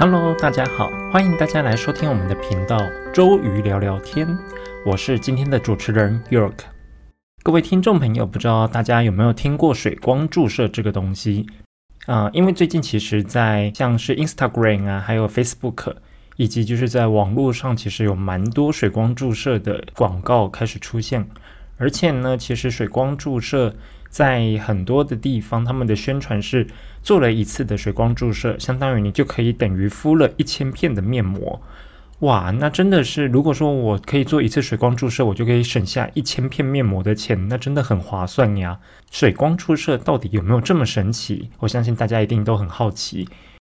[0.00, 2.80] Hello，大家好，欢迎大家来收听我们的频道
[3.12, 4.26] “周瑜聊聊天”，
[4.86, 6.54] 我是今天的主持人 York。
[7.42, 11.44] 各位听众朋友，不知道大家有没有听过水光注射这个东西
[12.06, 12.30] 啊？
[12.32, 15.94] 因为最近其实，在像是 Instagram 啊，还有 Facebook，
[16.36, 21.28] 以及就是在网络上，其实有蛮多水光注射的广告开始出现，
[21.76, 23.76] 而且呢，其实水光注射。
[24.10, 26.66] 在很多的地方，他们的宣传是
[27.00, 31.62] 做了一次的水光注射，相当于你就可以等于敷了一千片的面膜。
[32.18, 38.78] 哇，那真的是，如果说我可以做一次水光注射，我就可以省下一千片面膜的钱，那真的很划算呀！
[39.10, 41.48] 水光注射到底有没有这么神奇？
[41.60, 43.26] 我相信大家一定都很好奇。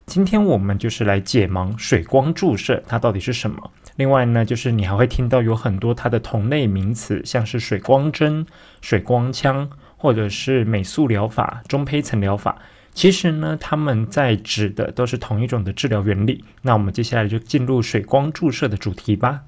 [0.06, 3.72] 今天我们就是来解盲，水光注射它到底是什么？
[3.96, 8.46] 另外呢，就是你还会听到有很多它的同类名词，像是水光针、
[8.82, 9.68] 水光枪。
[9.98, 12.58] 或者是美素疗法、中胚层疗法，
[12.94, 16.44] 其实呢，他们在指的都是同一种的治疗原理。
[16.62, 19.42] 那我们接下来就进入水光注射的主题吧。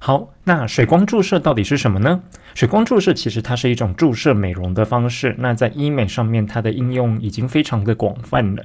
[0.00, 2.22] 好，那水光注射到底是什么呢？
[2.54, 5.34] 水光注射其实它是一种注射美容的方式。
[5.38, 8.64] 那在医美上面，它的应用已经非常的广泛了。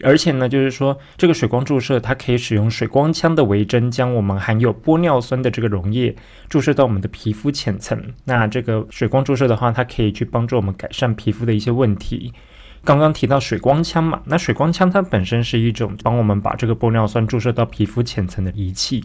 [0.00, 6.16] 而且呢，就是说，这个水光注射它可以使用水光枪的微针，将我们含有玻尿酸的这个溶液
[6.48, 8.02] 注射到我们的皮肤浅层。
[8.24, 12.32] 那这个水光注射的话，它可以去帮助我们改善皮肤的一些问题。
[12.84, 19.04] 刚刚提到水光枪嘛，那水光枪它本身是一种帮我们把这个玻尿酸注射到皮肤浅层的仪器。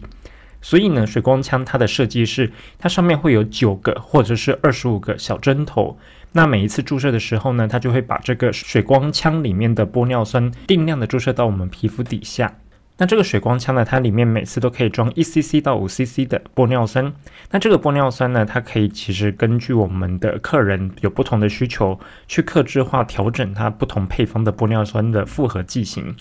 [0.60, 5.98] 所以呢，水光枪它的设计是，它上面会有九个或者是二十五个小针头。
[6.32, 12.54] 那每一次注射的时候呢，它就会把这个水光枪里面的玻尿酸定量的注射到我们皮肤底下。
[13.00, 17.12] 那这个水光枪呢，它里面每次都可以装一 cc 到五 cc 的玻尿酸。
[17.52, 26.16] 那这个玻尿酸呢，它可以其实根据我们的客人有不同的需求，去克制化调整它不同配方的玻尿酸的复合剂型。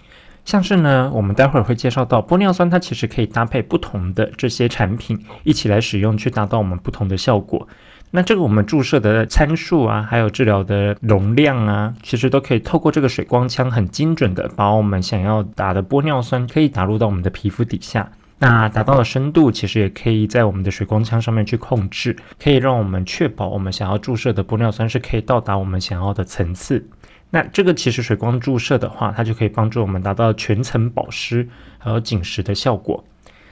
[0.47, 7.67] 像是呢，我们待会儿会介绍到玻尿酸，它其实可以搭配不同的这些产品一起来使用，去达到我们不同的效果。
[8.11, 18.09] 那这个我们注射的参数啊，还有治疗的容量啊，其实都可以透过这个水光枪很精准的把我们想要打的玻尿酸可以打入到我们的皮肤底下。
[18.39, 26.87] 那达到的深度其实也可以在我们的水光枪上面去控制，可以让我们确保我们想要注射的玻尿酸是可以到达我们想要的层次。
[27.31, 31.49] 那这个其实水光注射的话，它就可以帮助我们达到全层保湿
[31.79, 33.03] 还有紧实的效果。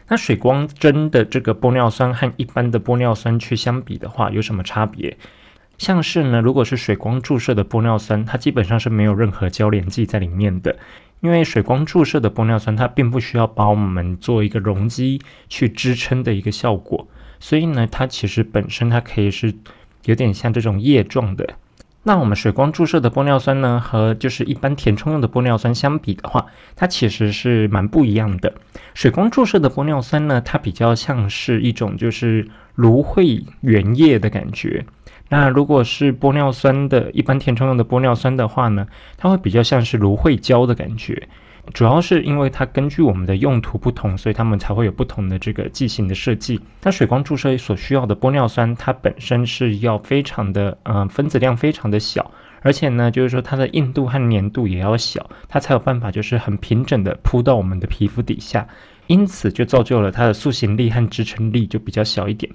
[0.08, 5.18] 那水光针的这个玻尿酸和一般的玻尿酸去相比的话，有什么差别？
[5.78, 10.78] 像是呢，如果是水光注射的玻尿酸，它基本上是没有任何交联剂在里面的，
[11.22, 17.08] 因为水光注射的玻尿酸它并不需要把我们做一个容积去支撑的一个效果，
[17.40, 19.54] 所以呢，它其实本身它可以是
[20.06, 21.56] 有点像这种液状的。
[22.08, 28.54] 那我们水光注射的玻尿酸呢，和就是一般填充用的玻尿酸相比的话，它其实是蛮不一样的。
[28.94, 34.86] 水光注射的玻尿酸呢，它比较像是一种就是芦荟原液的感觉。
[35.28, 38.88] 那如果是玻尿酸的一般填充用的玻尿酸的话呢，
[39.18, 41.28] 它会比较像是芦荟胶的感觉。
[41.74, 46.62] 主要是因为它根据我们的用途不同，所以它们才会有不同的这个剂型的设计。
[46.84, 52.30] 那水光注射所需要的玻尿酸，它本身是要非常的，呃，分子量非常的小，
[52.62, 58.68] 而且呢，就是说它的硬度和粘度也要小，它才有办法就是很平整的铺到我们的皮肤底下，
[59.08, 62.52] 因此就造就了它的塑形力和支撑力就比较小一点。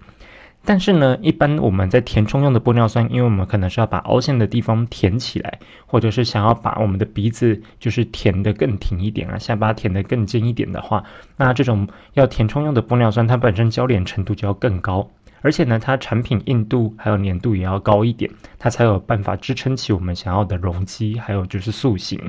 [0.63, 11.03] 但是呢，一般我们在填充用的玻尿酸，因为我们可能是要把凹陷的地方填起来，或者是想要把我们的鼻子就是填得更挺一点啊，下巴填得更尖一点的话，
[11.37, 15.11] 那这种要填充用的玻尿酸，它本身胶连程度就要更高，
[15.41, 22.21] 而且呢，它产品硬度还有粘度也要高一点，它才有办法支撑起我们想要的容积，还有就是塑形。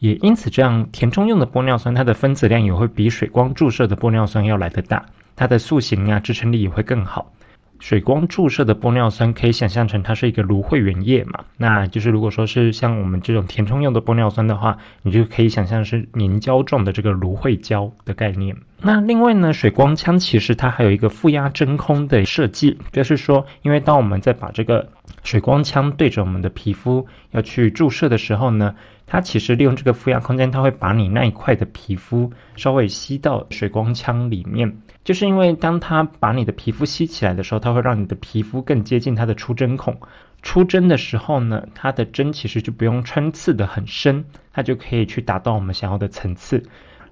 [0.00, 7.32] 也因此，这样填充用的玻尿酸，它的分子量也会比水光注射的玻尿酸要来得大，它的塑形啊支撑力也会更好。
[7.78, 18.56] 水光注射的玻尿酸可以想象成它是一个芦荟原液嘛，那就是如果说是像我们这种填充用的玻尿酸的话，你就可以想象是凝胶状的这个芦荟胶的概念。
[18.80, 24.88] 那另外呢，水光枪其实它还有一个负压真空的设计，就是说，因为当我们在把这个
[25.22, 28.74] 水光枪对着我们的皮肤要去注射的时候呢，
[29.06, 34.76] 它其实利用这个负压空间，它会把你那一块的皮肤稍微吸到水光枪里面，
[35.06, 40.00] 就是因为当它把你的皮肤吸起来的时候，它会让你的皮肤更接近它的出针孔。
[40.42, 46.64] 出针的时候呢，它的针其实就不用穿刺的很深，它就可以去达到我们想要的层次。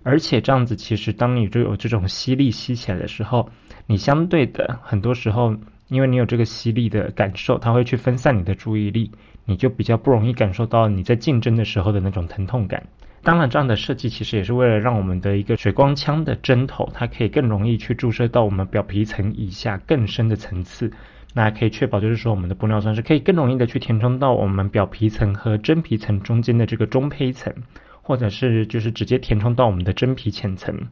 [0.03, 3.49] 而且这样子，其实当你就有这种吸力吸起来的时候，
[3.87, 5.55] 你相对的很多时候，
[5.87, 9.13] 因为你有这个吸力的感受，它会去分散你的注意力，
[9.45, 12.89] 你就比较不容易感受到你在竞争的时候的那种疼痛感。
[13.25, 20.93] 当然，这样的设计其实也是为了让我们的一个水光枪的针头，它可以更容易去注射到我们表皮层以下更深的层次，
[21.33, 27.53] 那可以确保就是说我们的玻尿酸是可以更容易的去填充到我们表皮层和真皮层中间的这个中胚层，
[28.03, 30.89] 或者是就是直接填充到我们的真皮浅层。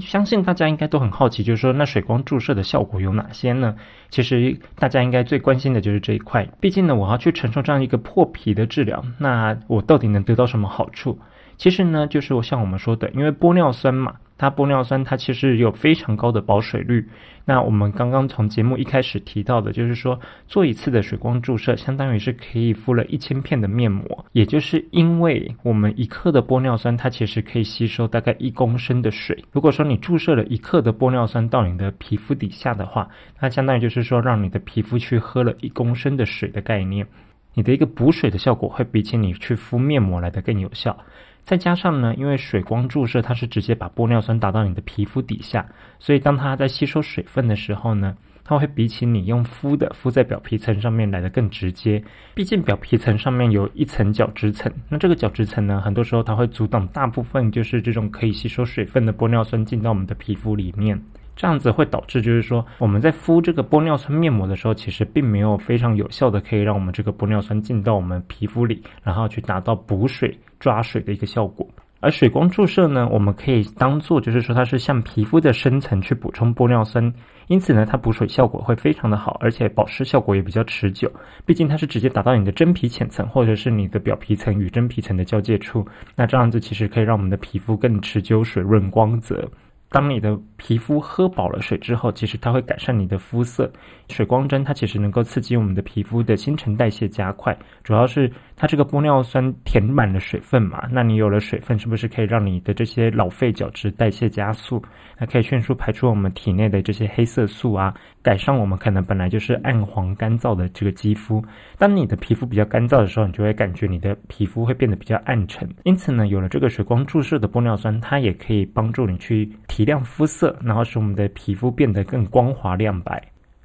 [0.00, 3.76] 相信大家应该都很好奇，就是说那水光注射的效果有哪些呢？
[4.08, 6.48] 其实大家应该最关心的就是这一块。
[6.60, 11.18] 毕竟呢，我要去承受这样一个破皮的治疗，那我到底能得到什么好处？
[11.56, 14.16] 其实呢，就是像我们说的，因为玻尿酸嘛。
[14.38, 17.08] 它玻尿酸它其实有非常高的保水率。
[17.44, 20.18] 那我们刚刚从节目一开始提到的，就是说
[20.48, 24.24] 做一次的水光注射，相当于是可以敷了一千片的面膜。
[24.32, 29.44] 也就是因为我们一克的玻尿酸，它其实可以吸收大概一公升的水。
[29.52, 33.08] 如果说你注射了一克的玻尿酸到你的皮肤底下的话，
[33.38, 37.06] 那相当于就是说让你的皮肤去喝了一公升的水的概念。
[37.54, 40.98] 你的一个补水的效果会比起你去敷面膜来的更有效。
[41.44, 45.66] 再加上呢，因为水光注射它是直接把玻尿酸打到你的皮肤底下，
[45.98, 52.02] 所以当它在吸收水分的时候呢，它会比起你用敷的敷在表皮层上面来的更直接。
[52.34, 61.02] 毕竟表皮层上面有一层角质层，那这个角质层呢，很多时候它会阻挡大部分就是这种可以吸收水分的玻尿酸进到我们的皮肤里面。
[61.34, 71.68] 这样子会导致，就是说我们在敷这个玻尿酸面膜的时候，其实并没有非常有效的可以让我们这个玻尿酸进到我们皮肤里，然后去达到补水、抓水的一个效果。
[71.98, 77.12] 而水光注射呢，我们可以当做就是说它是向皮肤的深层去补充玻尿酸，
[77.48, 81.10] 因此呢，它补水效果会非常的好，而且保湿效果也比较持久。
[81.44, 85.86] 毕竟它是直接打到你的真皮浅层，或者是你的表皮层与真皮层的交界处，
[86.16, 89.48] 那这样子其实可以让我们的皮肤更持久、水润、光泽。
[89.92, 93.70] 当你的皮肤喝饱了水之后，其实它会改善你的肤色。
[94.08, 104.82] 水光针它其实能够刺激我们的皮肤的新陈代谢加快，主要是它这个玻尿酸填满了水分嘛，那你有了水分，是不是可以让你的这些老废角质代谢加速？
[105.18, 111.44] 那可以迅速排出我们体内的这些黑色素啊，改善我们可能本来就是暗黄干燥的这个肌肤。
[111.76, 115.68] 当你的皮肤比较干燥的时候，你就会感觉你的皮肤会变得比较暗沉。
[115.84, 119.82] 因此呢，有了这个水光注射的玻尿酸，它也可以帮助你去提。
[119.82, 123.20] 亮肤色，然后使我们的皮肤变得更光滑亮白。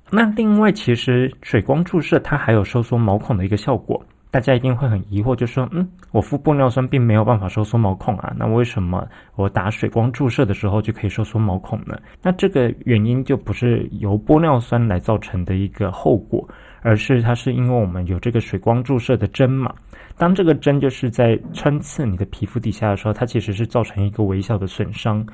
[0.10, 4.04] 那另外，其实水光注射它还有收缩毛孔的一个效果。
[4.30, 16.48] 大家一定会很疑惑，就说：“嗯，我敷玻尿酸并没有办法收缩毛孔啊，那为什么我打水光注射的时候就可以收缩毛孔呢？”那这个原因就不是由玻尿酸来造成的一个后果，
[16.82, 19.74] 而是它是因为我们有这个水光注射的针嘛。
[20.18, 25.26] 当这个针就是在穿刺你的皮肤底下的时候，它其实是造成一个微小的损伤。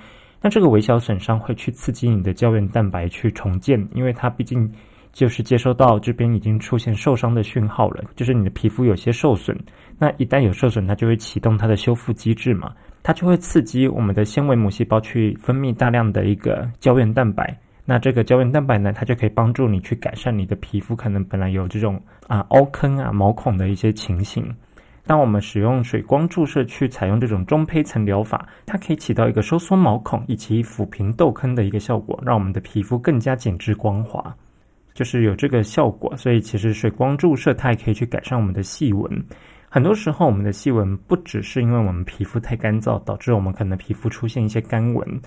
[0.42, 4.70] 那这个微小损伤会去刺激你的胶原蛋白去重建，因为它毕竟
[5.14, 9.58] 就是接收到这边已经出现受伤的讯号了，就是你的皮肤有些受损。
[9.98, 12.74] 那一旦有受损，它就会启动它的修复机制嘛，
[13.04, 17.56] 它就会刺激我们的纤维母细胞去分泌大量的一个胶原蛋白。
[17.86, 24.44] 那这个胶原蛋白呢，它就可以帮助你去改善你的皮肤可能本来有这种啊凹坑啊毛孔的一些情形。
[25.06, 34.34] 当我们使用水光注射去采用这种中胚层疗法，它可以起到一个收缩毛孔以及抚平痘坑的一个效果，让我们的皮肤更加紧致光滑，
[34.94, 36.16] 就是有这个效果。
[36.18, 39.10] 所以其实水光注射它也可以去改善我们的细纹。
[39.70, 45.22] 很多时候我们的细纹不只是因为我们皮肤太干燥导致我们可能皮肤出现一些干纹，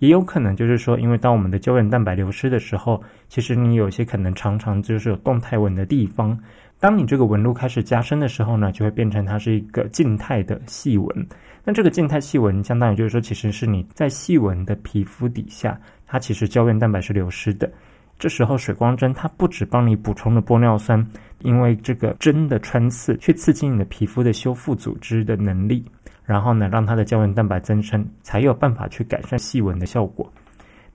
[0.00, 6.38] 也有可能就是说因为当我们的胶原蛋白流失的时候，其实你有些可能常常就是有动态纹的地方。
[6.78, 11.26] 当你这个纹路开始加深的时候呢，就会变成它是一个静态的细纹。
[11.64, 17.72] 那这个静态细纹，相当于就是说，其实是你在细纹的皮肤底下，它其实胶原蛋白是流失的。
[18.18, 21.06] 这时候水光针它不止帮你补充了玻尿酸，
[21.40, 25.84] 因为这个针的穿刺去刺激你的皮肤的修复组织的能力，
[26.24, 30.30] 然后呢，让它的胶原蛋白增生，才有办法去改善细纹的效果。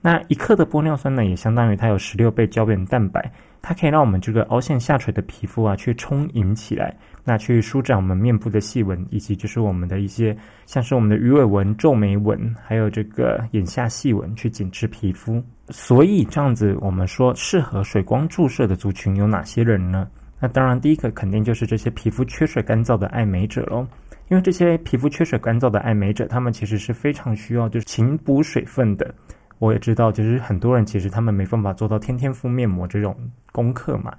[0.00, 3.30] 那一克的玻尿酸呢，也相当于它有十六倍胶原蛋白。
[3.64, 6.92] 它可以让我们这个凹陷下垂的皮肤啊，去充盈起来，
[7.24, 10.36] 那去舒展我们面部的细纹，以及就是我们的一些
[10.66, 15.42] 像是我们的鱼尾纹、皱眉纹，还有这个眼下细纹，去紧致皮肤。
[15.68, 20.08] 所以这样子，我们说适合水光注射的族群有哪些人呢？
[20.40, 23.86] 那当然，第一个肯定就是这些皮肤缺水干燥的爱美者喽。
[24.28, 29.14] 因为这些皮肤缺水干燥的爱美者，他们其实是非常需要就是勤补水分的。
[29.58, 33.16] 我也知道，就是很多人其实他们没办法做到天天敷面膜这种
[33.52, 34.12] 功课嘛。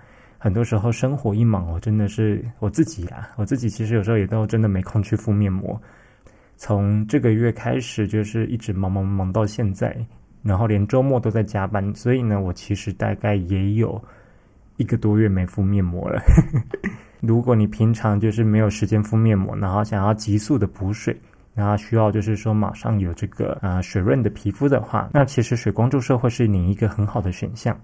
[0.44, 5.82] 很多时候生活一忙，我真的是我自己啊，我自己其实有时候也都真的没空去敷面膜。
[6.58, 9.96] 从这个月开始，就是一直忙忙忙到现在，
[10.42, 14.04] 然后连周末都在加班，所以呢，我其实大概也有
[14.76, 16.22] 一个多月没敷面膜了。
[17.22, 21.18] 如果你平常就是没有时间敷面膜，然后想要急速的补水。
[21.56, 27.80] 然后需要就是说马上有这个啊水润的皮肤的话，那其实水光注射会是你一个很好的选项。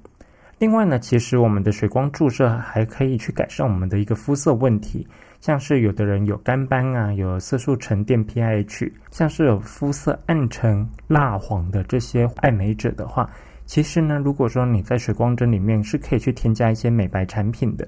[0.60, 5.08] 另外呢，其实我们的水光注射还可以去改善我们的一个肤色问题，
[5.40, 13.30] 像是有的人有干斑啊，有色素沉淀 PIH，像是有肤色暗沉、蜡黄的这些爱美者的话，
[13.66, 17.88] 其实呢，如果说你在水光针里面是可以去添加一些美白产品的。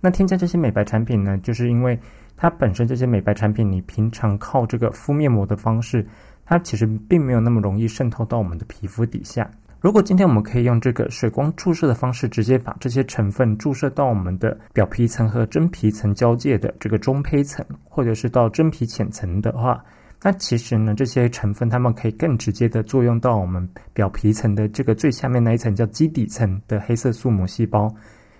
[0.00, 1.98] 那添加这些美白产品呢，就是因为
[2.36, 6.06] 它本身这些美白产品，你平常靠这个敷面膜的方式，
[6.44, 9.50] 它其实并没有那么容易渗透到我们的皮肤底下。
[9.82, 19.84] 如果今天我们可以用这个水光注射的方式，直接把这些成分注射到我们的表皮层和真皮层交界的这个中胚层，或者是到真皮浅层的话，
[20.22, 27.92] 那其实呢，这些成分它们可以更直接的作用到我们表皮层的这个最下面那一层叫基底层的黑色素母细胞。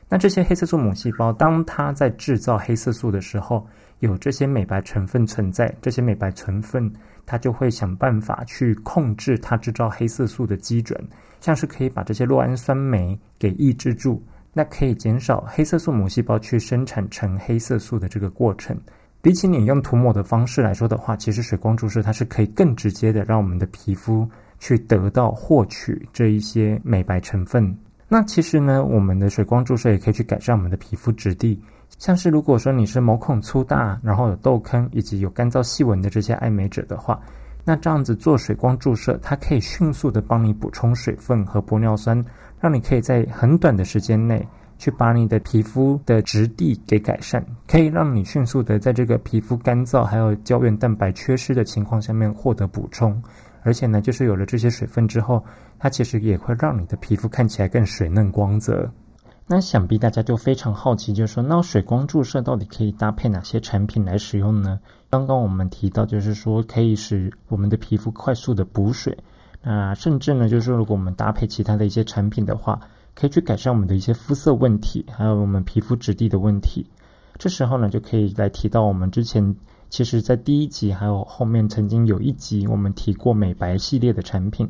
[0.09, 3.67] 那这些黑色素母细胞，当它在制造黑色素的时候，
[3.99, 6.89] 有这些美白成分存在，这些美白成分
[7.33, 11.03] 它就会想办法去控制它制造黑色素的基准。
[11.41, 14.23] 像是可以把这些酪氨酸酶给抑制住，
[14.53, 18.79] 那可以减少黑色素母细胞去生产成黑色素的这个过程。
[19.23, 27.75] 比起你用涂抹的方式来说的话，其实水光注射它是可以更直接的让我们的皮肤去得到获取这一些美白成分。
[28.09, 31.59] 那其实呢，我们的水光注射也可以去改善我们的皮肤质地。
[32.03, 37.17] 像是如果说你是毛孔粗大，然后有痘坑以及有干燥细纹的这些爱美者的话。
[37.65, 42.21] 那这样子做水光注射，它可以迅速的帮你补充水分和玻尿酸，
[42.59, 44.45] 让你可以在很短的时间内
[44.79, 53.23] 去把你的皮肤的质地给改善，可以让你迅速的在这个皮肤干燥还有胶原蛋白缺失的情况下面获得补充，
[53.63, 55.41] 而且呢，就是有了这些水分之后，
[55.79, 58.91] 它其实也会让你的皮肤看起来更水嫩光泽。
[59.47, 64.81] 那想必大家就非常好奇，就是说，那水光注射到底可以搭配哪些产品来使用呢？
[65.11, 69.19] 刚刚我们提到，就是说可以使我们的皮肤快速的补水，
[69.61, 72.81] 那甚至呢，就是说如果我们搭配其他的一些产品的话，
[73.15, 76.87] 可以去改善我们的一些肤色问题，还有我们皮肤质地的问题。
[77.37, 79.55] 这时候呢，就可以来提到我们之前
[79.91, 84.67] 其实在第一集还有后面曾经有一集我们提过美白系列的产品。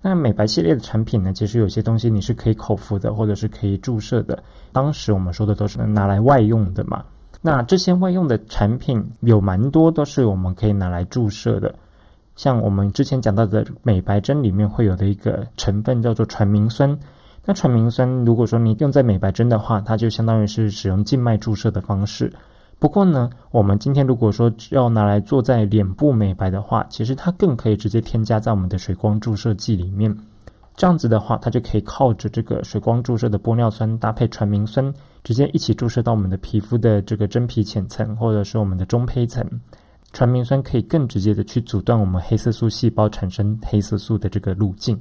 [0.00, 4.42] 那美白系列的产品呢，其实有些东西你是可以口服的，或者是可以注射的。
[4.72, 7.04] 当时我们说的都是拿来外用的嘛。
[7.40, 11.74] 那这些外用的产品有蛮多都是我们可以拿来注射的，
[12.36, 16.98] 像我们之前讲到的美白针里面会有的一个成分叫做传明酸。
[17.44, 22.32] 那传明酸如果说你用在美白针的话，它就相当于是使用静脉注射的方式。
[22.80, 30.16] 不过呢，我们今天如果说要拿来做在脸部美白的话，其实它更可以直接添加在我们的水光注射剂里面。
[30.76, 34.94] 这样子的话，它就可以靠着这个水光注射的玻尿酸搭配传明酸，
[35.24, 39.44] 直接一起注射到我们的皮肤的这个真皮浅层，或者是我们的中胚层。
[40.12, 44.96] 传明酸可以更直接的去阻断我们黑色素细胞产生黑色素的这个路径。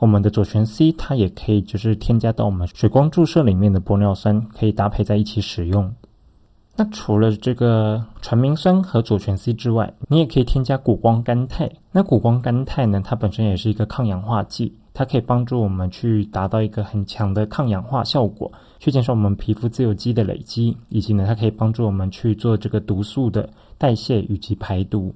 [0.00, 5.94] 我们的左旋 C 它也可以就是添加到我们水光注射里面的玻尿酸，可以搭配在一起使用。
[6.80, 11.70] 那除了这个传明酸和左旋 C 之外，你也可以添加谷胱甘肽。
[11.92, 14.74] 那谷胱甘肽呢，它本身也是一个抗氧化剂。
[14.94, 23.46] 它可以帮助我们去达到一个很强的抗氧化效果，去减少我们皮肤自由基的累积，以及呢，它可以帮助我们去做这个毒素的
[23.76, 25.14] 代谢以及排毒。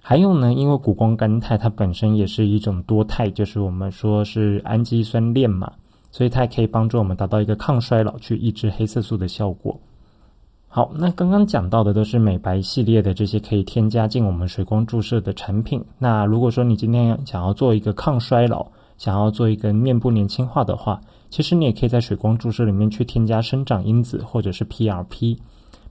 [0.00, 5.70] 还有呢，因为谷胱甘肽它本身也是一种多肽，就是我们说是氨基酸链嘛，
[6.10, 9.78] 所以它也可以帮助我们达到一个抗衰老、去抑制黑色素的效果。
[10.76, 15.82] 好，那刚刚讲到的都是美白系列的这些可以添加进我们水光注射的产品。
[15.98, 18.66] 那如果说你今天想要做一个抗衰老，
[18.98, 25.38] 想要做一个面部年轻化的话，其实你也可以在水光注射里面去添加生长因子或者是 PRP。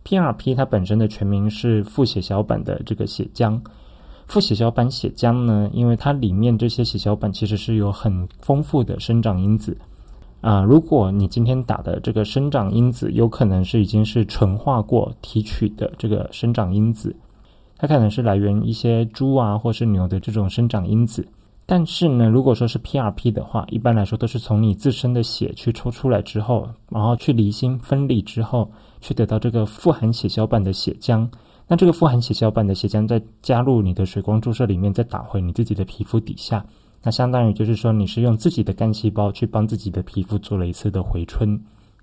[0.04, 3.60] PRP 它本身的全名是副血小板的这个血浆。
[4.28, 9.76] 副血小板血浆呢，因为它里面这些血小板其实是有很丰富的生长因子
[10.46, 10.64] 啊。
[10.64, 17.16] 如果你今天打的这个生长因子有可能是已经是纯化过提取的这个生长因子，
[17.78, 21.28] 它可能是来源一些猪啊或是牛的这种生长因子。
[21.68, 28.70] 但是呢，如果说是 PRP 的话，一般来说都是从你自身的血去抽出来之后，然后去离心分离之后，
[29.02, 31.28] 去得到这个富含血小板的血浆。
[31.68, 36.64] 那这个富含血小板的血浆再加入你的水光注射里面，再打回你自己的皮肤底下，
[37.06, 41.58] 那相当于就是说你是用自己的干细胞去帮自己的皮肤做了一次的回春。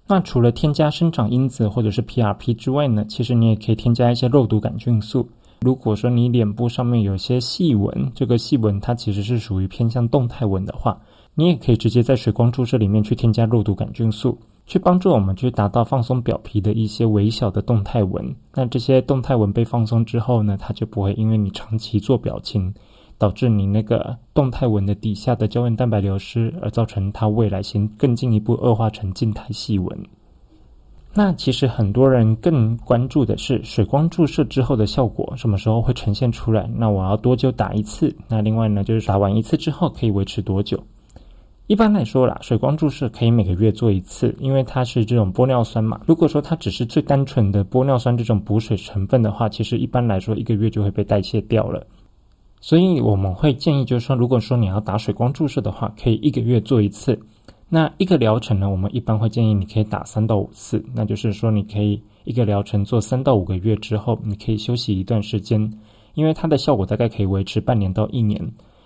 [0.06, 5.28] 那除了添加生长因子或者是 PRP 之外呢，其实你也可以添加一些肉毒杆菌素。
[5.60, 11.00] 如果说你脸部上面有些细纹，这个细纹它其实是属于偏向动态纹的话，
[11.34, 14.38] 你也可以直接在水光注射里面去添加肉毒杆菌素。
[14.64, 18.34] 去帮助我们去达到放松表皮的一些微小的动态纹。
[18.54, 22.72] 那这些动态纹被放松之后呢，它就不会因为你长期做表情，
[23.18, 29.98] 导致你那个动态纹的底下的胶原蛋白流失，而造成它未来先更进一步恶化成静态细纹。
[31.14, 36.66] 那其实很多人更关注的是水光注射之后的效果什么时候会呈现出来？
[36.74, 38.16] 那我要多久打一次？
[38.28, 40.82] 那另外呢，就是打完一次之后可以维持多久？
[41.66, 46.00] 一般来说啦，水光注射可以每个月做一次，因为它是这种玻尿酸嘛。
[46.06, 51.86] 如果说它只是最单纯的玻尿酸这种补水成分的话，其实一般来说一个月就会被代谢掉了。
[52.62, 57.18] 所以我们会建议，就是说，如果说你要打水光注射的话，可以一个月做一次。
[57.68, 65.58] 那一个疗程呢，我们一般会建议你可以打三到五次，那就是说你可以一个疗程做三到五个月之后，你可以休息一段时间，
[66.14, 68.40] 因为它的效果大概可以维持半年到一年，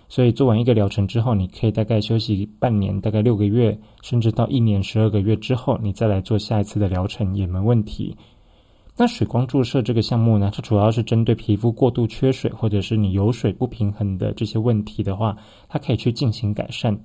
[0.09, 8.17] 所以做完一个疗程之后，你可以大概休息半年，大概六个月，甚至到一年十二个月之后，你再来做下一次的疗程也没问题。
[8.99, 15.37] 那水光注射这个项目呢，它主要是针对皮肤过度缺水或者是你油水不平衡的这些问题的话，
[15.69, 16.99] 它可以去进行改善。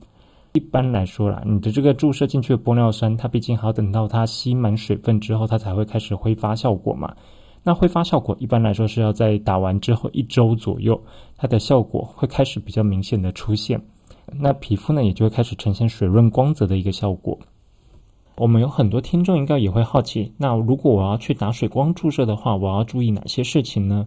[0.55, 7.15] 一般来说啦，你的这个注射进去的玻尿酸，它毕竟还要等到它吸满水分之后，它才会开始挥发效果嘛。
[7.63, 10.99] 那挥发效果一般来说是要在打完之后一周左右，
[11.37, 13.81] 它的效果会开始比较明显的出现。
[14.41, 17.39] 那皮肤呢，也就会开始呈现水润光泽的一个效果。
[18.37, 24.07] 我们有很多听众应该也会好奇，那如果我要去打水光注射的话，我要注意哪些事情呢？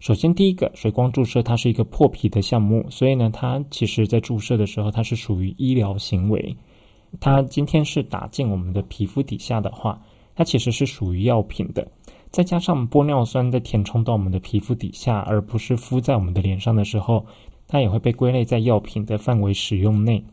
[0.00, 6.56] 首先，第一个水光注射它是一个破皮的项目，所以呢，它其实在注射的时候，它是属于医疗行为。
[7.20, 10.00] 它今天是打进我们的皮肤底下的话，
[10.34, 11.86] 它其实是属于药品的。
[12.30, 17.26] 再加上玻尿酸在填充到我们的皮肤底下，而不是敷在我们的脸上的时候，
[17.66, 20.24] 它也会被归类在药品的范围使用内。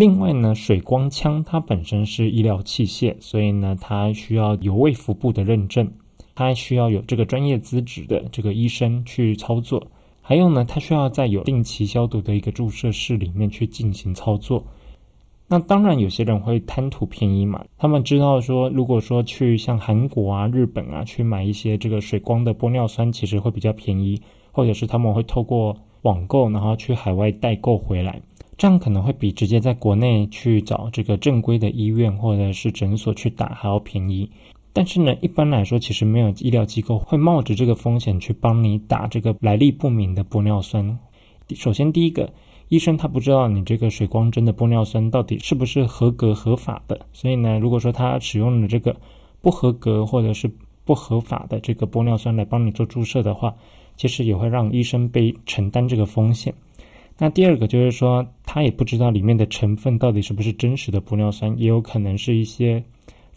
[0.00, 5.92] 另外呢，水光枪它本身是医疗器械，所以呢，它需要有卫福部的认证。
[6.34, 9.88] 它需要有这个专业资质的这个医生去操作，
[10.22, 14.64] 还有呢，它需要在有定期消毒的一个注射室里面去进行操作。
[15.48, 28.22] 那当然，有些人会贪图便宜嘛，他们知道说，如果说去像韩国啊、日本啊去买一些这个水光的玻尿酸，其实会比较便宜，或者是他们会透过网购，然后去海外代购回来，
[28.60, 34.32] 这样可能会比直接在国内去找这个正规的医院或者是诊所去打还要便宜。
[34.74, 40.98] 但是呢，一般来说，其实没有医疗机构会冒着这个风险去帮你打这个来历不明的玻尿酸。
[41.54, 42.34] 首先，第一个，
[42.68, 48.96] 医生他不知道你这个水光针的玻尿酸到底是不是合格合法的，所以呢，如果说他使用了这个
[49.40, 50.50] 不合格或者是
[50.84, 53.54] 不合法的这个玻尿酸来帮你做注射的话，
[53.96, 56.52] 其实也会让医生被承担这个风险。
[57.20, 62.82] 那第二个就是说，他也不知道里面的成分到底是不是真实的玻尿酸，也有可能是一些。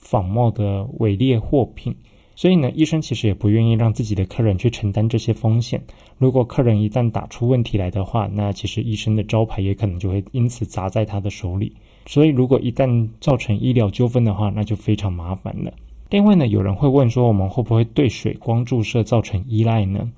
[0.06, 1.96] 仿冒的伪劣货品，
[2.36, 5.86] 所以呢，医生其实也不愿意让自己的客人去承担这些风险。
[6.18, 11.78] 如果客人一旦打出问题来的话，那其实医生的招牌也可能就会因此砸在他的手里。
[12.06, 15.74] 所以，如果一旦造成医疗纠纷的话，那就非常麻烦了。
[16.10, 20.12] 另外呢，有人会问说，我们会不会对水光注射造成依赖呢？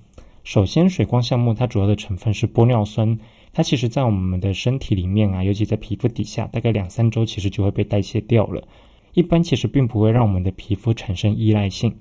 [0.44, 3.20] 首先，水光项目它主要的成分是玻尿酸，
[3.56, 8.68] 它其实在我们的身体里面啊，尤其在皮肤底下，大概两三周其实就会被代谢掉了。
[9.14, 11.96] 一般其实并不会让我们的皮肤产生依赖性。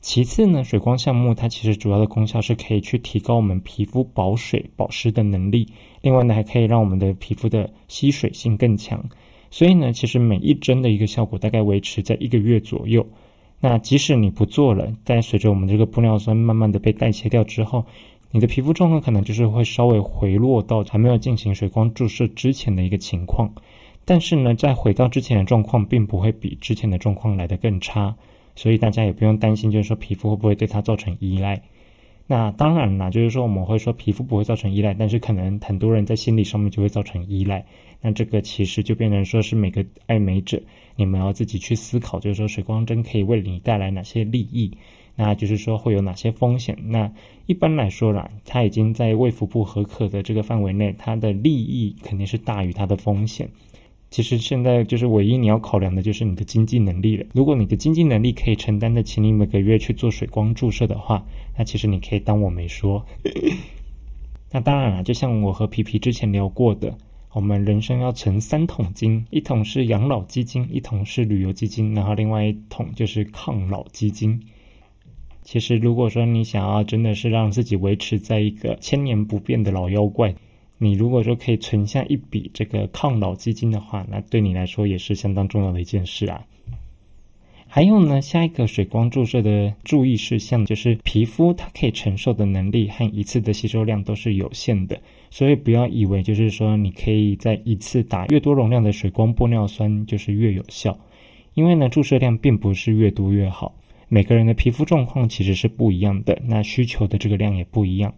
[0.00, 5.68] 其次呢，水光项目它其实主要的功效是可以去提高我们皮肤保水保湿的能力。
[6.00, 9.10] 另外呢，还可以让我们的皮肤的吸水性更强。
[9.50, 13.06] 所以呢，其实每一针的一个效果大概维持在一个月左右。
[13.60, 17.84] 那即使你不做了，但随着我们这个玻尿酸慢慢的被代谢掉之后，
[18.30, 23.52] 你的皮肤状况可能就是会稍微回落到还没有进行水光注射之前的一个情况。
[24.04, 28.16] 但是呢，在回到之前的状况，并不会比之前的状况来得更差，
[28.56, 31.60] 所以大家也不用担心，就是说皮肤会不会对它造成依赖。
[32.26, 37.64] 那当然啦，就是说我们会说皮肤不会造成依赖，但是可能很多人在心理上面就会造成依赖。
[38.00, 40.60] 那这个其实就变成说是每个爱美者，
[40.98, 44.76] 你们要自己去思考，就是说水光针可以为你带来哪些利益，
[45.14, 46.76] 那就是说会有哪些风险。
[46.84, 47.08] 那
[47.46, 53.48] 一般来说啦，它已经在卫福部合可的这个范围内，它的利益肯定是大于它的风险。
[54.10, 57.24] 其实现在就是唯一你要考量的就是你的经济能力了。
[57.32, 61.24] 如果你的经济能力可以承担得起你每个月去做水光注射的话，
[61.56, 63.04] 那其实你可以当我没说。
[64.50, 66.96] 那当然了，就像我和皮皮之前聊过的，
[67.32, 74.40] 我们人生要存三桶金，一桶是养老基金，一桶是旅游基金，然后另外一桶就是抗老基金。
[75.42, 80.34] 其实如果说你想要真的是让自己维持在一个千年不变的老妖怪。
[80.80, 86.44] 你如果说可以存下一笔这个抗老基金的话，那对你来说也是相当重要的一件事啊。
[87.70, 94.98] 还有呢，下一个水光注射的注意事项就是皮肤它可以承受的能力和一次的吸收量都是有限的，
[95.30, 100.98] 所以不要以为就是说你可以在一次打越多容量的水光玻尿酸就是越有效，
[101.52, 103.74] 因为呢注射量并不是越多越好，
[104.08, 108.12] 每个人的皮肤状况其实是不一样的，那需求的这个量也不一样。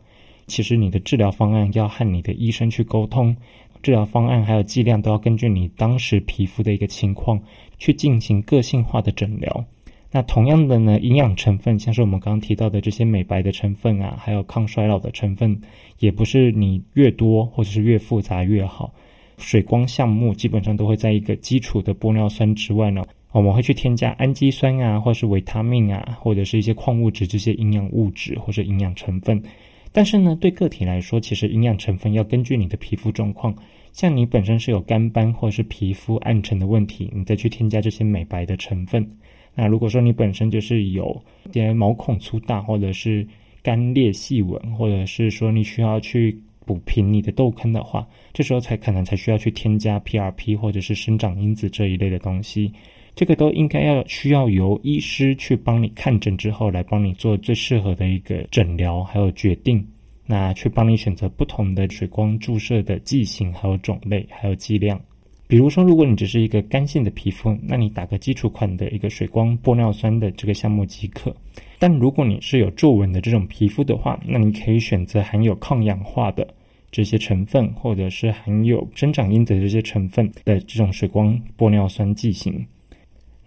[0.47, 3.37] 其实你的治疗方案要和你的医生去沟通，
[3.83, 7.41] 治疗方案还有剂量都要根据你当时皮肤的一个情况。
[7.81, 9.65] 去进行个性化的诊疗。
[10.13, 15.59] 那同样的呢，营养成分像是我们刚刚提到的这些美白的成分啊，还有抗衰老的成分，
[15.99, 18.93] 也不是你越多或者是越复杂越好。
[19.39, 29.43] 水光项目基本上都会在一个基础的玻尿酸之外呢，我们会去添加氨基酸啊，或是维他命啊，或者是一些矿物质这些营养物质或者营养成分。
[29.93, 33.55] 但是呢，对个体来说，其实营养成分要根据你的皮肤状况。
[33.93, 39.05] 像你本身是有干斑或者是皮肤暗沉的问题，你再去添加这些美白的成分。
[39.53, 41.21] 那如果说你本身就是有
[41.53, 43.27] 些毛孔粗大，或者是
[43.65, 52.73] 干裂细纹，或者是说你需要去补平你的痘坑的话，这时候才可能才需要去添加 PRP 或者是生长因子这一类的东西。
[53.15, 59.87] 这个都应该要需要由医师去帮你看诊之后，来帮你做最适合的一个诊疗还有决定。
[60.27, 65.01] 那去帮你选择不同的水光注射的剂型，还有种类，还有剂量。
[65.49, 71.35] 比如说，如果你只是一个干性的皮肤，那你打个基础款的一个水光玻尿酸的这个项目即可。
[71.81, 76.47] 但如果你是有皱纹的这种皮肤的话，那你可以选择含有抗氧化的
[76.93, 82.65] 这些成分，或者是含有生长因子这些成分的这种水光玻尿酸剂型。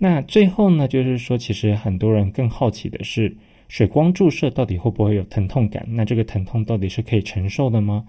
[0.04, 3.34] 那最后呢，就是说，其实很多人更好奇的是。
[3.70, 5.88] 水光注射到底会不会有疼痛感？
[5.88, 8.06] 那这个疼痛到底是可以承受的吗？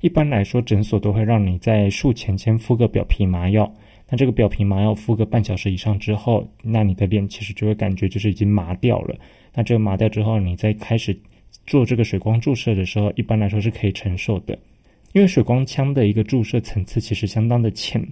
[0.00, 3.72] 一般来说，诊所都会让你在术前先敷个表皮麻药。
[4.10, 9.16] 那这个表皮麻药敷个半小时以上之后，那你的脸其实就会感觉就是已经麻掉了。
[9.54, 11.16] 那这个麻掉之后，你再开始
[11.68, 14.58] 做这个水光注射的时候，一般来说是可以承受的，
[15.12, 18.04] 因为水光枪的一个注射层次其实相当的浅。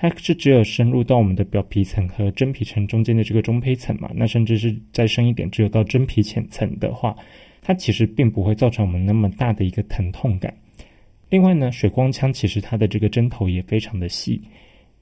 [0.00, 4.10] 它是只有深入到我们的表皮层和真皮层中间的这个中胚层嘛？
[4.14, 7.14] 那甚至是再深一点，只有到真皮浅层的话，
[7.60, 10.54] 它其实并不会造成我们那么大的一个疼痛感。
[11.28, 14.40] 另外呢，水光枪其实它的这个针头也非常的细，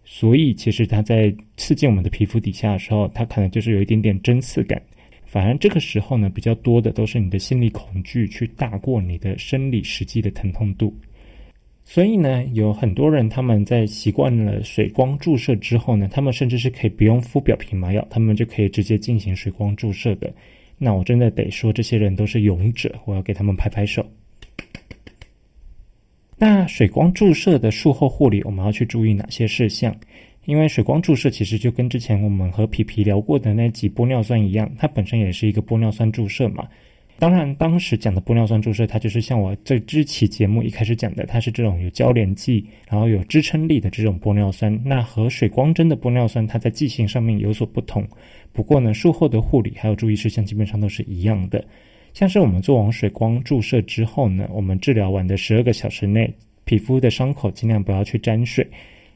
[0.04, 4.82] 所以其实它在刺进我们的皮肤底下的时候，它可能就是有一点点针刺感。
[5.24, 10.92] 反而这个时候呢，比较多的都是你的心理恐惧去大过你的生理实际的疼痛度。
[11.90, 20.31] 所以呢，有很多人他们在习惯了水光注射之后呢，他们甚至是可以不用敷表皮麻药，他们就可以直接进行水光注射的。
[20.77, 24.05] 那我真的得说，这些人都是勇者，我要给他们拍拍手。
[26.37, 29.96] 那水光注射的术后护理，我们要去注意哪些事项？
[30.44, 36.68] 因为水光注射其实就跟之前我们和皮皮聊过的那几玻尿酸一样，它本身也是一个玻尿酸注射嘛。
[37.20, 44.81] 当然，当时讲的玻尿酸注射，它就是像我这这期节目一开始讲的，它是这种有交联剂，然后有支撑力的这种玻尿酸。
[44.85, 48.07] 那和水光针的玻尿酸，它在剂型上面有所不同。
[48.52, 51.64] 不过呢，术后的护理还有注意事项基本上都是一样的。
[52.14, 56.33] 像是我们做完水光注射之后呢，我们治疗完的十二个小时内，
[56.64, 58.64] 皮肤的伤口尽量不要去沾水。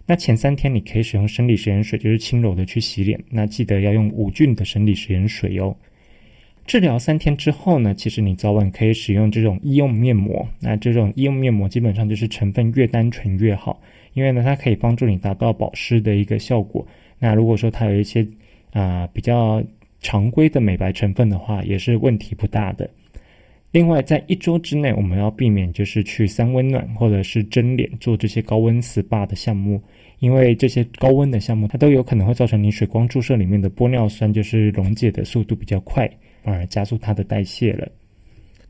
[0.06, 3.16] 那前三天你可以使用生理食盐水，就是轻柔的去洗脸。
[3.30, 5.72] 那记得要用无菌的生理食盐水哦。
[6.64, 10.46] 治疗三天之后呢，其实你早晚可以使用这种医用面膜。
[10.61, 13.81] 那这种医用面膜基本上就是成分越单纯越好，
[14.14, 16.87] 因为呢，它可以帮助你达到保湿的一个效果。
[17.18, 18.27] 那如果说它有一些
[18.72, 19.62] 啊比较
[20.01, 22.88] 常规的美白成分的话，也是问题不大的。
[23.72, 29.83] 另外，在一周之内，我们要避免就是去三温暖或者是蒸脸做这些高温 SPA 的项目，
[30.18, 36.09] 因为这些高温的项目它都有可能会造成你水光注射里面的玻尿酸就是溶解的速度比较快。
[36.42, 37.90] 反而加速它的代谢了。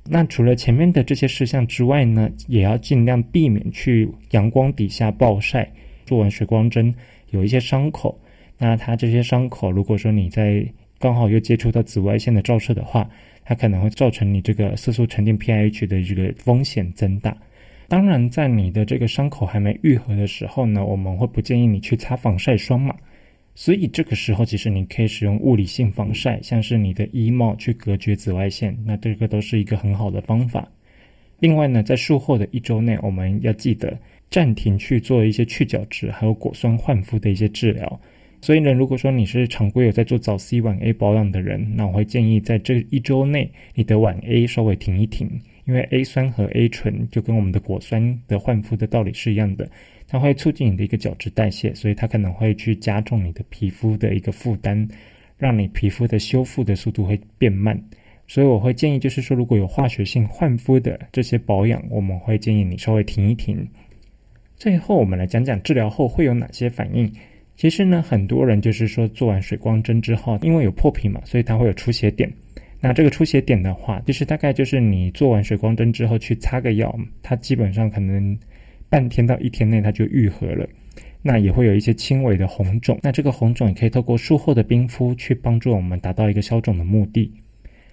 [0.04, 5.70] 那除了前面的这些事项之外呢，也要尽量避免去阳光底下暴晒。
[6.04, 6.92] 做完水光针
[7.30, 8.20] 有一些伤口，
[8.58, 10.66] 那它这些伤口，如果说你在
[10.98, 13.08] 刚好又接触到紫外线的照射的话，
[13.44, 17.34] 它可能会造成你这个色素沉淀 pH 的这个风险增大。
[17.88, 22.94] 当然，在你的这个伤口还没愈合的时候呢，我们会不建议你去擦防晒霜嘛。
[23.54, 30.66] 所以这个时候，其实你可以使用物理性防晒，像是你的衣帽去隔绝紫外线，那这个都是一个很好的方法。
[31.40, 33.98] 另外呢，在术后的一周内，我们要记得
[34.30, 38.00] 暂停去做一些去角质还有果酸焕肤的一些治疗。
[38.40, 45.30] 所以呢，如果说你是常规有在做早 C 晚 A 保养的人，那我会建议在这一周内，你的晚 A 稍微停一停，
[45.64, 49.70] 因为 A 酸和 A 醇就跟我们的果酸的焕肤的道理是一样的，
[50.12, 54.86] 它会促进你的一个角质代谢，所以它可能会去加重你的皮肤的一个负担，
[55.38, 57.82] 让你皮肤的修复的速度会变慢。
[58.28, 63.66] 所以我会建议，就是说如果有化学性焕肤的这些保养，我们会建议你稍微停一停。
[64.54, 67.10] 最后，我们来讲讲治疗后会有哪些反应。
[67.56, 72.30] 其实呢，很多人就是说做完水光针之后，因为有破皮嘛，所以它会有出血点。
[72.80, 78.38] 那这个出血点的话，就是大概就是你做完水光针之后去擦个药，它基本上可能
[78.92, 80.68] 半天到一天内它就愈合了。
[81.22, 87.32] 那也会有一些轻微的红肿，那这个红肿也可以透过术后的冰敷去帮助我们达到一个消肿的目的。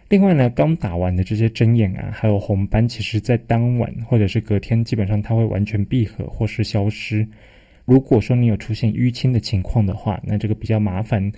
[0.10, 7.26] 另外呢，刚打完的这些针眼啊，还有红斑，其实在当晚或者是隔天，基本上它会完全闭合或是消失。
[7.86, 11.32] 如果说你有出现淤青的情况的话，那这个比较麻烦。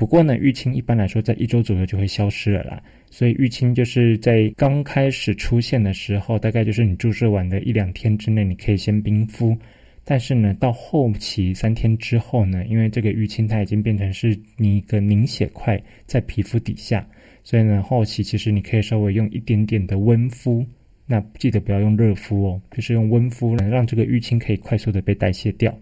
[0.00, 2.82] 不过呢，淤青一般来说在一周左右就会消失了啦。
[3.10, 9.54] 所以淤青就是在刚开始出现的时候，大概就是你注射完的一两天之内，你可以先冰敷。
[10.02, 17.06] 但是呢，到后期三天之后呢，因为这个淤青它已经变成是你一个凝血块在皮肤底下。
[17.44, 20.64] 所以呢，后期其实你可以稍微用一点点的温敷，
[21.04, 25.78] 那记得不要用热敷哦，就是用温敷，能让这个淤青可以快速的被代谢掉。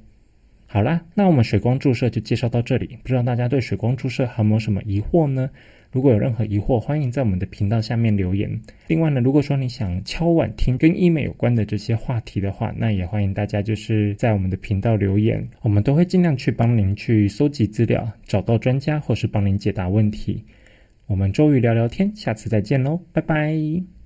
[0.71, 5.49] 好啦，那我们水光注射就介绍到这里，不知道大家对水光注射还有没有什么疑惑呢？
[5.91, 8.61] 如果有任何疑惑，欢迎在我们的频道下面留言。
[8.87, 20.45] 另外呢，如果说你想敲碗听跟医美有关的这些话题的话，那也欢迎大家就是在我们的频道留言，我们都会尽量去帮您去搜集资料，找到专家或是帮您解答问题。
[21.07, 23.98] 我们周瑜聊聊天，下次再见喽，拜拜。